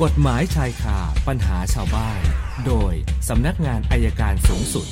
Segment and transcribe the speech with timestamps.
[0.00, 0.98] กฎหมายชายคา
[1.28, 2.20] ปัญหาชาวบ้าน
[2.66, 2.92] โดย
[3.28, 4.86] สำนักงานอายการสูงสุด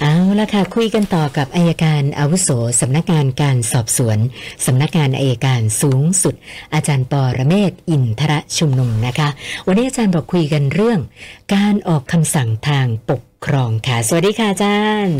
[0.00, 2.48] เอาละค่ะ คุยกันต่อกับอายการอาวุโส
[2.80, 4.18] สำนักงานการสอบสวน
[4.66, 6.34] สำนักงานอายการสูงสุด
[6.74, 9.28] อาจารย์ปอระเมศวร์อินทรชุมนุมนะคะ
[9.66, 11.00] วันนี้อาจารย์บอกคุยกันเรื่อง
[11.54, 15.18] การออกคำสั่งทางปกครองค่ะ สวัสดีค่ะอาจารย์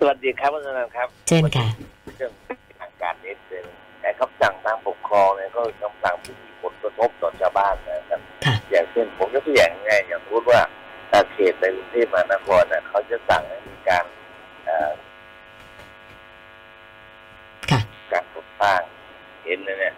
[0.00, 1.66] สวัสดีครับอาจารย์ครับ เช่นค่ะ
[2.16, 2.32] เรื่อง
[2.80, 3.64] ทางการนิดนึง
[4.00, 7.89] แต่คำสั่งทางปกครองเนี่ยก็คือคำสั่งที่มีผลกระทบต่อชาวบ้านนะ
[8.92, 10.60] เช่นผมยกตัวอย่างง่ายๆอย่างสมมติว่า
[11.08, 14.04] เอ่อเขตในกรุงเทพมหานครเนี่ยเขาจะสั่งให้มีการ
[14.64, 14.92] เอ่อ
[17.70, 17.80] ค่ะ
[18.12, 18.80] การก่อสร้าง
[19.44, 19.94] เห็นเลยเนี่ย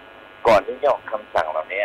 [0.47, 1.83] ก่อนที่จะออกคำสั่งเหล่านี้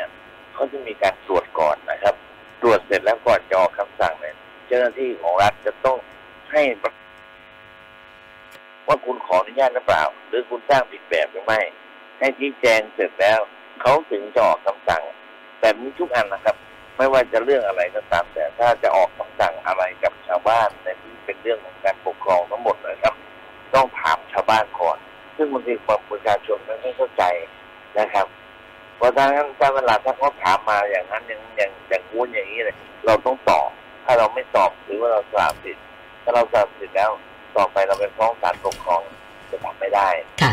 [0.54, 2.16] เขาจะมีการตรวจก่อนนะครับ
[2.62, 4.36] ตรวจเสร็จแล้วก่อนจะออกคำสั่งเนี่ย
[4.68, 5.98] เจ้าหน้าที่ของรัฐจะต้อง
[6.52, 6.64] ให้
[8.88, 11.62] ว่าคุณขออนุญาตหรือเปล่า หรือคุณสร้างผิดแบบหรือไม่
[12.20, 13.40] ให้ชี้แจงเสร็จแล้ว
[13.82, 15.04] เขาถึงจะออกคำสั่ง
[15.60, 16.56] แต่มีทุกอันนะครับ
[16.98, 23.14] ไม่ว่าจะเรื่องอะไรก็ตามแต่ถ้าจะออกคำสั่งอะไรกับชาวบ้านในที่เป็นเรื่องของการปกครองทั้งหมดนะครับ
[23.74, 24.98] ต้องถามชาวบ้านก่อน
[25.36, 25.74] ซึ่งบางที
[26.12, 27.24] ประชาชนไม่เข้าใจ
[28.00, 28.26] นะครับ
[28.98, 33.70] เพราะฉะนั้นถ้าเวลาถ้าเขาถามมาอย่างนั้นอย่างอย่างอย่างงู้นอย่างนี้เลยเราต้องตอบ
[34.06, 35.86] ถ้าเราไม่ตอบหรือว่าเราสละสิทธิ์
[36.24, 37.12] ถ้าเราสละสิทธิ์แล้ว
[37.58, 39.02] ต่อไปเราเป็นฟ้องศาลปกครอง
[39.52, 40.10] จะทำไม่ได้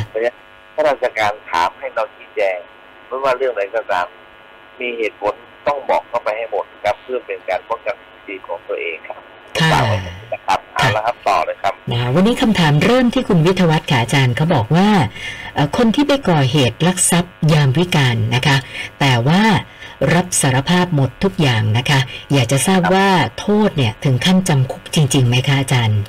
[0.08, 0.36] เพราะฉะนั้น
[0.74, 2.58] ถ้าราชการถามให้เราชี้แจง
[3.06, 4.06] ไม่ว่าเรื่องอะไรก็ตาม
[4.80, 5.34] มีเหตุผล
[5.66, 9.22] ต้องบอกเข้าไปให้หมดครับ เพื่อเป็นการป้องกันสิทธิของตัวเองครับ
[9.60, 9.98] ค่ะฝากไว้
[10.32, 14.88] นะครับเอาละครับต่อเลยครับนะวันนี้คำถามเริ่มที่คุณวิทยวัฒน์ค่ะอาจารย์เขาบอกว่า
[15.54, 18.56] เอ่อคนที่ไปก่อเหตุลักทรัพย์ยามวิการนะคะ
[19.00, 19.42] แต่ว่า
[20.14, 22.00] รับสารภาพหมดทุกอย่างนะคะ
[22.32, 23.08] อยากจะทราบว่า
[23.40, 26.00] โทษเนี่ยถึงขั้นจำคุกจริงๆไหมคะอาจารย์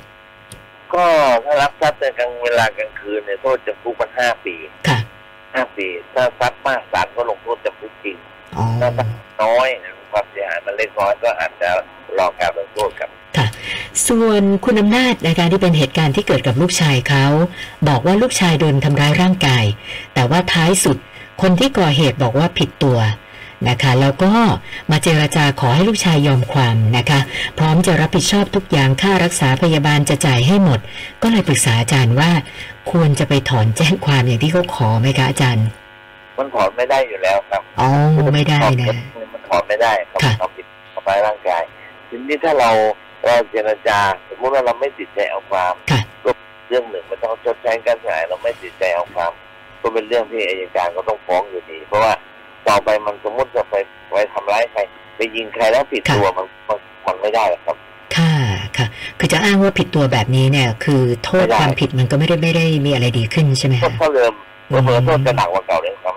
[0.94, 1.06] ก็
[1.44, 4.54] ถ้ารับทรัพย์ในกลางเวลากลางคืนเนี่ยโทษจำคุกมันห้าปี
[4.88, 4.98] ค่ะ
[5.54, 8.35] ห้าปี ถ้าทรัพย์มากศาลก็ลงโทษจำคุกจริงอ๋อ
[8.80, 9.68] ถ้าทรัพย์น้อย
[10.12, 11.68] ความเสียหายมันเล็กน้อยก็อาจจะ
[12.18, 13.10] รอการลงโทษครับ
[14.08, 17.26] ส่วนคุณอำนาจนะคะที่เป็นเหตุการณ์ที่เกิดกับลูกชายเขา
[17.88, 19.64] บอกว่าลูกชายโดนทำร้ายร่างกาย
[20.14, 20.96] แต่ว่าท้ายสุด
[21.42, 22.98] คนที่ก่อเหตุบอกว่าผิดตัว
[23.68, 24.32] นะคะแล้วก็
[24.90, 27.20] มาเจรจาขอให้ลูกชายยอมความนะคะ
[27.58, 30.80] พร้อมจะรับผิดชอบทุกอย่างค่ารักษาพยาบาลจะจ่ายให้หมด
[31.22, 32.30] ก็เลยปรึกษาอาจารย์ว่า
[32.90, 35.66] ควรจะไปถอนแจ้งความอย่างที่เขาขอไหมคะอาจารย์
[36.38, 37.88] มันถอนไม่ได้อยู่แล้วครับ อ๋อ
[38.34, 38.88] ไม่ได้นะ
[39.32, 41.62] มันถอนไม่ได้ครับค่ะทำผิดทำร้ายร่างกาย
[42.08, 42.70] ทีนี้ถ้าเรา
[43.24, 43.98] เราเจรจา
[44.28, 46.30] สมมติว่าเราไม่ติดใจเอาความค่ะก็
[46.68, 49.32] เรื่องหนึ่งมันต้องชดใช้การเสียหายเราไม่ติดใจเอาความ
[49.80, 52.12] ก็เป็นเรื่องที่อายการก็ต้องฟ้องอยู่ดีเพราะว่า
[52.68, 53.74] ต่อไปมันสมมติจะไป
[54.10, 54.80] ไปทำร้ายใคร
[55.16, 57.76] ไปยิงใครแล้วผิดตัวมันมันมันไม่ได้หรอกครับ
[58.16, 58.32] ค่ะ
[58.76, 58.86] ค่ะ
[59.18, 64.32] คือจะอ้างว่าผิดตัวแบบนี้เนี่ย คือโทษไม่ได้ความผิดมันก็ไม่ได้ไม่ได้มีอะไรดีขึ้นใช่ไหมก็คะเท่าเดิม
[64.70, 66.14] อืมเผลอๆโทษจะหนักกว่าเก่าเลยครับ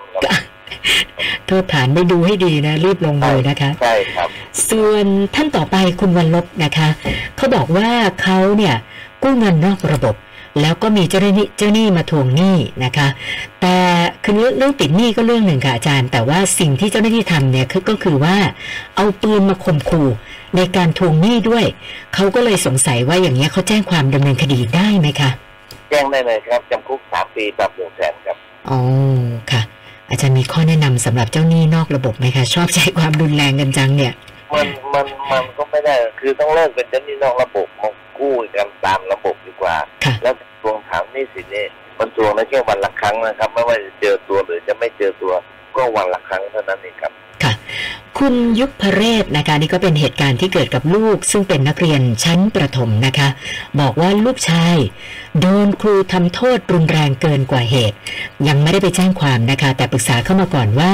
[1.46, 4.28] โทษฐานไม่ดูให้ดีนะ รีบลงเลยนะคะใช่ครับ
[4.70, 5.04] ส่วน
[5.34, 6.88] ท่านต่อไปคุณวันลบนะคะ
[7.36, 7.88] เขาบอกว่า
[8.22, 8.74] เขาเนี่ย
[9.22, 10.16] กู้เงินนอกระบบ
[10.60, 13.08] แล้วก็มีเจ้าหนี้เจ้าหนี้มาทวงหนี้นะคะ
[13.60, 13.76] แต่
[14.24, 18.36] คือเรื่องเรื่องติดหนี้ก็เรื่องหนึ่งค่ะอาจารย์ แต่ว่าสิ่งที่เจ้าหน้าที่ทำเนี่ยคือก็คือว่า
[18.96, 20.08] เอาปืนมาข่มขู่
[20.56, 21.64] ในการทวงหนี้ด้วย
[22.14, 25.30] เขาก็เลยสงสัยว่าอย่างเงี้ยเขาแจ้งความดำเนินคดีได้ไหมคะ
[25.90, 28.36] แจ้งได้เลยครับจำคุกสามปีปรับหนึ่งแสนครับ
[28.70, 28.78] อ๋อ
[29.50, 29.62] ค่ะ
[30.10, 34.12] อาจารย์มีข้อแนะนำสำหรับเจ้าหนี้นอกระบบไหมคะชอบใช้ความรุนแรงกันจังเนี่ย
[34.54, 41.66] มันมันมันก็ไม่ได้คือต้องเลิกเป็นเจ้าหนี้นอกระบบมากู้กันตามระบบดีกว่าค่ะแล้วทวงถามหนี้สินนี่
[41.98, 45.32] มันทวงได้แค่วันละครั้งนะครับ ไม่ว่าจะเจอตัวหรือจะไม่เจอตัว
[45.76, 47.12] ก็วันละครั้งเท่านั้นเองครับ
[47.42, 47.52] ค่ะ
[48.24, 53.28] คุณยุคพเรศนะคะนี่ก็เป็นเหตุการณ์ที่เกิดกับลูก ซึ่งเป็นนักเรียนชั้นประถมนะคะ
[53.80, 54.76] บอกว่าลูกชาย
[55.40, 57.96] โดนครูทำโทษรุนแรงเกินกว่าเหตุ
[58.48, 60.92] ยังไม่ได้ไปแจ้งความนะคะ แต่ปรึกษาเข้ามาก่อนว่า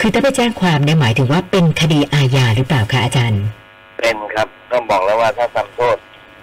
[0.00, 3.42] คือถ้าไปแจ้งความเนี่ยหมายถึงว่าเป็นคดีอาญาหรือเปล่าคะอาจารย์
[3.98, 5.96] เป็นครับต้องบอกแล้วว่าถ้าทำโทษ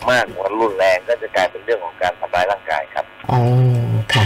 [0.10, 3.42] มากกว่ารุนแรงก็จะกลายเป็นเรื่องของการทำร้ายร่างกายครับอ๋อ
[4.14, 4.26] ค่ะ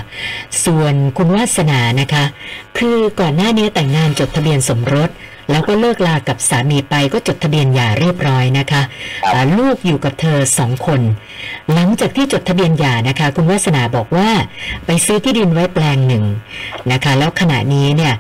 [0.66, 2.24] ส่วนคุณวาสนานะคะ
[2.78, 5.12] คือก่อนหน้านี้แต่งงานจดทะเบียนสมรส
[5.52, 8.82] แล้วก็เลิกลากับสามีไปก็จดทะเบียนหย่าเรียบร้อยนะคะ
[9.24, 11.02] ครับอ่าลูกอยู่กับเธอสองคน
[11.74, 14.30] หลังจากที่จดทะเบียนหย่านะคะ คุณวาสนาบอกว่า
[14.86, 16.26] ไปซื้อที่ดินไว้แปลงหนึ่ง
[16.92, 18.14] นะคะ แล้วขณะนี้เนี่ย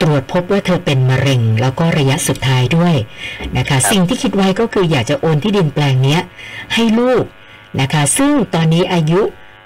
[0.00, 2.94] ตรวจพบว่าเธอเป็นมะเร็ง แล้วก็ระยะสุดท้ายด้วย
[3.58, 6.20] นะคะ สิ่งที่คิดไว้ก็คืออยากจะโอนที่ดินแปลงเนี้ย
[6.74, 7.24] ให้ลูก
[7.80, 9.20] นะคะ ซึ่งตอนนี้อายุ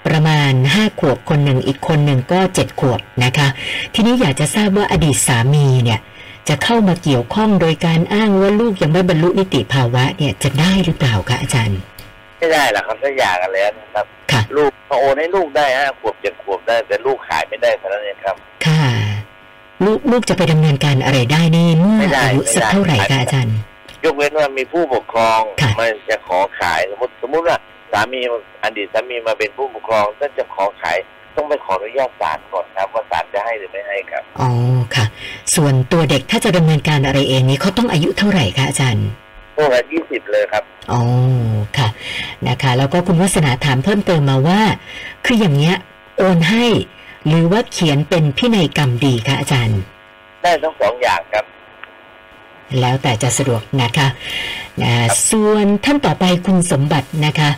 [0.07, 3.47] ประมาณ 5 ขวบคนหนึ่งอีกคนหนึ่งก็ 7 ขวบนะคะ
[3.93, 5.99] ทีนี้อยากจะทราบว่าอดีตสามีเนี่ย
[6.49, 11.79] จะเข้ามาเกี่ยวข้องโดยการอ้างว่าลูกยังไม่บรรลุนิติภาวะเนี่ยจะได้หรือเปล่าคะอาจารย์
[12.37, 18.35] ไม่ได้หรอกครับถ้าหย่ากันแล้วนะครับค่ะลูกเขาโอนให้ลูกได้ห้าขวบเจ็ดขวบได้ แต่ลูกขายไม่ได้เท่านั้นเองครับ
[18.65, 18.83] ค่ะ
[19.85, 23.57] ลูกลูกจะไปดำเนินการอะไรได้นี่เมื่อไม่ได้อายุไม่ได้สักเท่าไหร่คะอาจารย์
[24.03, 27.57] ยกเว้นว่ามีผู้ปกครองค่ะมันจะขอขายสมมติสมมติว่า
[27.91, 28.21] สามี
[28.63, 30.97] อดีตสามีมาเป็นผู้ปกครองถ้าจะขอขาย
[31.37, 34.49] ต้องไปขออนุญาตศาลก่อนครับ ว่าศาลจะให้หรือไม่ให้ครับอ๋อ
[34.95, 35.05] ค่ะ
[35.55, 39.07] ส่วนตัวเด็กถ้าจะดำเนินการอะไรเองนี้เขาต้องอายุเท่าไหร่คะอาจารย์
[39.55, 41.01] พวกละยี่สิบเลยครับอ๋อ
[41.77, 41.87] ค่ะ
[42.47, 44.61] นะคะ แล้วก็คุณวัฒนาถามเพิ่มเติมมาว่า
[45.25, 45.75] คืออย่างเงี้ย
[46.17, 46.65] โอนให้
[47.27, 49.79] หรือว่าเขียนเป็นพินัยกรรมดีคะอาจารย์
[50.41, 51.45] ได้ทั้งสองอย่างครับ
[52.79, 54.07] แล้วแต่จะสะดวกนะคะ
[54.81, 54.93] นะ
[55.29, 57.49] ส่วนท่านต่อไปคุณสมบัตินะคะ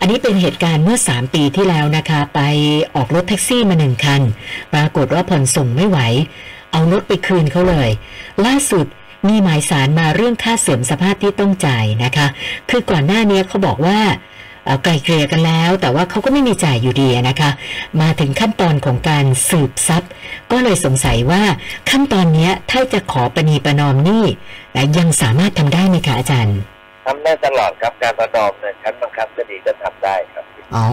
[0.00, 2.40] อันนี้เป็นเหตุการณ์เมื่อ 3 ปีที่แล้วนะคะ ไป
[2.94, 4.22] ออกรถแท็กซี่มาหนึ่งคัน
[4.74, 5.98] ปรากฏว่าผ่อนส่งไม่ไหว
[6.72, 7.90] เอารถไปคืนเขาเลย
[8.46, 8.86] ล่าสุด
[9.28, 12.26] มีหมายสารมาเรื่องค่าเสื่อมสภาพที่ต้องจ่ายนะคะ
[12.70, 14.35] คือก่อนหน้านี้เขาบอกว่าเอ่อ
[14.84, 17.50] ไกลเกลี่ยกันแล้ว แต่ว่าเขาก็ไม่มีจ่ายอยู่ดีนะคะ
[18.00, 20.10] มาถึงขั้นตอนของการสืบทรัพย์
[20.52, 21.42] ก็เลยสงสัยว่า
[21.90, 24.24] ขั้นตอนเนี้ยถ้าจะขอประนีประนอมหนี้
[24.74, 26.58] และยังสามารถทำได้ไหมคะอาจารย์
[27.06, 30.44] ทำได้ตลอดครับการประนอมในชั้นบังคับคดีก็ทำได้ครับ
[30.76, 30.86] อ๋อ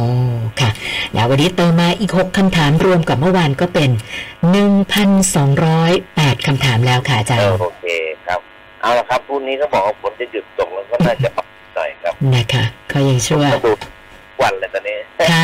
[0.59, 0.69] ค่ะ
[1.13, 3.89] แล้ววันนี้เติมมาอีก 6คำถามรวมกับเมื่อวานก็เป็น
[5.13, 7.85] 1,208คำถามแล้วค่ะอาจารเออย์โอเค
[8.25, 8.39] ครับ
[8.81, 13.71] เอาละครับพรุ่งนี้ก็บอกว่าฝนจะหยุดตกแล้วก็น่าจะออกหน่อยครับนะคะ ก็ยังชั่วก็ดู
[14.41, 14.97] วันเลยตอนนี้
[15.31, 15.43] ค่ะ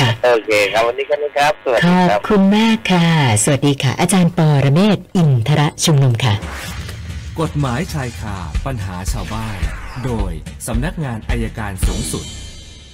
[0.00, 3.08] ค่ะ โอเคครับวันนี้แค่นี้ครับสวัสขดีอบครับคุณมากค่ะ
[3.42, 6.34] สวัสดีค่ะ อาจารย์ปอระเมศวร์อินทระชุมนุมค่ะ
[7.40, 8.36] กฎหมายชายคา
[8.66, 9.56] ปัญหาชาวบ้าน
[10.04, 10.32] โดย
[10.66, 12.24] สำนักงานอายการสูงสุด